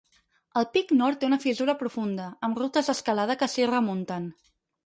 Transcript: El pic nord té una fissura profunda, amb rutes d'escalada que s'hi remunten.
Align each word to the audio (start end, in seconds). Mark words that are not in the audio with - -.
El 0.61 0.65
pic 0.77 0.93
nord 1.01 1.19
té 1.23 1.27
una 1.29 1.39
fissura 1.43 1.77
profunda, 1.83 2.31
amb 2.49 2.59
rutes 2.65 2.91
d'escalada 2.93 3.39
que 3.43 3.51
s'hi 3.55 3.73
remunten. 3.75 4.31